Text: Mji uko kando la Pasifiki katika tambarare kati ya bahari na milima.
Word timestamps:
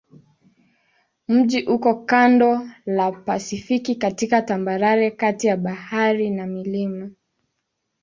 Mji 1.27 1.59
uko 1.63 1.93
kando 1.95 2.67
la 2.85 3.11
Pasifiki 3.11 3.95
katika 3.95 4.41
tambarare 4.41 5.11
kati 5.11 5.47
ya 5.47 5.57
bahari 5.57 6.29
na 6.29 6.47
milima. 6.47 7.11